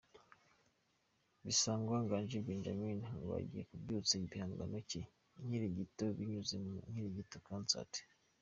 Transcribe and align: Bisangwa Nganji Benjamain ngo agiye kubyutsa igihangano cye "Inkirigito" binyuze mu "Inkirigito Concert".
Bisangwa 1.45 1.95
Nganji 2.03 2.37
Benjamain 2.45 3.01
ngo 3.19 3.31
agiye 3.39 3.63
kubyutsa 3.69 4.13
igihangano 4.17 4.77
cye 4.89 5.01
"Inkirigito" 5.39 6.03
binyuze 6.17 6.55
mu 6.65 6.73
"Inkirigito 6.87 7.37
Concert". 7.49 7.93